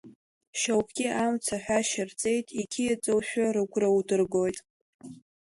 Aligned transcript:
Шьоукгьы, 0.59 1.07
амц 1.23 1.45
аҳәашьа 1.55 2.03
рҵеит, 2.09 2.47
иқьиаӡоушәа 2.61 3.45
ргәра 3.55 3.89
удыргоит. 3.97 4.57